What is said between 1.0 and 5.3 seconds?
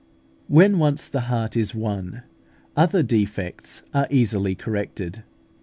the heart is won, other defects are easily corrected.